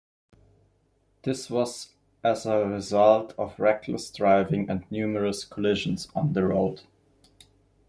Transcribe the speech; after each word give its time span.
This 1.21 1.47
was 1.47 1.89
as 2.23 2.47
a 2.47 2.65
result 2.65 3.35
of 3.37 3.59
reckless 3.59 4.09
driving 4.09 4.67
and 4.67 4.83
numerous 4.89 5.45
collisions 5.45 6.07
on 6.15 6.33
the 6.33 6.43
road. 6.43 6.81